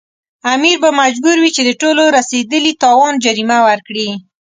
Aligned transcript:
امیر 0.53 0.77
به 0.83 0.89
مجبور 1.01 1.35
وي 1.39 1.51
چې 1.55 1.61
د 1.65 1.71
ټولو 1.81 2.03
رسېدلي 2.17 2.73
تاوان 2.83 3.13
جریمه 3.25 3.57
ورکړي. 3.67 4.09